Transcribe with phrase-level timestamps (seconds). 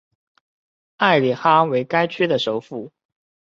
[0.97, 2.91] 埃里哈为该区的首府。